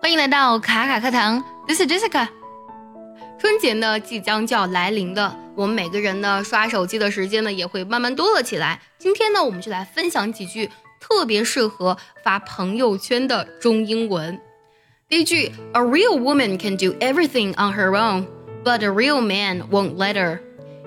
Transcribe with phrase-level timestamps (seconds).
[0.00, 2.28] 欢迎来到卡卡课堂，This is Jessica。
[3.38, 8.80] 春节呢即将就要来临了，我们每个人呢刷手机的时间呢也会慢慢多了起来。
[8.96, 10.70] 今天呢，我们就来分享几句
[11.00, 14.40] 特别适合发朋友圈的中英文。
[15.08, 18.26] 第一句，A real woman can do everything on her own,
[18.64, 20.38] but a real man won't let her。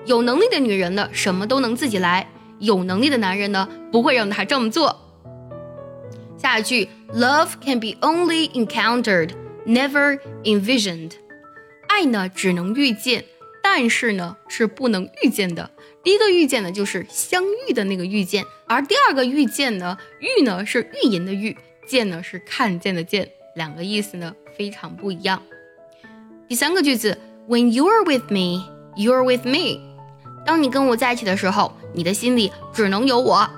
[0.06, 2.26] 有能力的女人呢，什么都能自己来；
[2.58, 4.98] 有能力的男人呢，不会让她这么做。
[6.38, 9.30] 下一句，Love can be only encountered,
[9.66, 11.12] never envisioned。
[11.88, 13.24] 爱呢，只能遇见，
[13.62, 15.70] 但是呢，是不能遇见的。
[16.02, 21.56] 第一个遇见呢，就是相遇的那个遇见，而第二个遇见呢，遇呢是预言的预，
[21.86, 25.42] 见呢是看见的见，两个意思呢非常不一样。
[26.48, 28.64] 第三个句子，When you're with me,
[28.96, 29.80] you're with me。
[30.44, 33.48] 当你跟我在一起的时候，你的心里只能有我。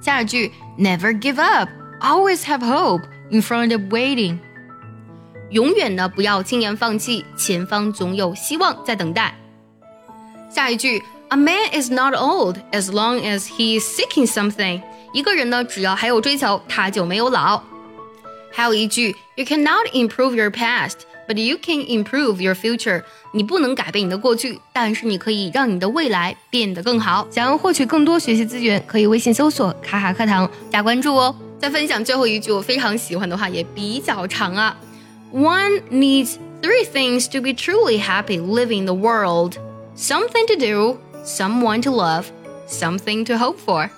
[0.00, 1.68] 下一句，Never give up,
[2.02, 4.38] always have hope in front of waiting。
[5.50, 9.34] 永远呢不要轻言放弃，前方总有希望在等待。
[10.50, 14.82] 下一句，A man is not old as long as he is seeking something。
[15.14, 17.62] 一个人呢，只要还有追求，他就没有老。
[18.50, 21.00] 还有一句，You cannot improve your past。
[21.28, 23.04] But you can improve your future。
[23.32, 27.26] 你不能改变你的过去，但是你可以让你的未来变得更好。
[27.30, 31.34] 想要获取更多学习资源，可以微信搜索“卡卡课堂”加关注哦。
[31.62, 34.76] 再分享最后一句我非常喜欢的话，也比较长啊。
[35.32, 39.54] One needs three things to be truly happy living the world:
[39.96, 42.24] something to do, someone to love,
[42.68, 43.88] something to hope for。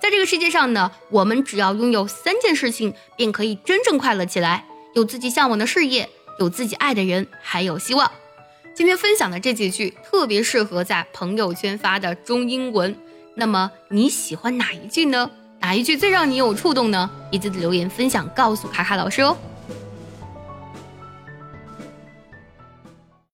[0.00, 4.64] 在这个世界上呢，我们只要拥有三件事情，便可以真正快乐起来。
[4.94, 6.08] 有自己向往的事业。
[6.38, 8.10] 有自己爱的人，还有希望。
[8.74, 12.96] 今天分享的这几句特别适合在朋友圈发的中英文。
[13.34, 15.30] 那么你喜欢哪一句呢？
[15.62, 17.08] 哪一句最让你有触动呢？
[17.30, 19.36] 一字的留言分享告诉卡卡老师哦。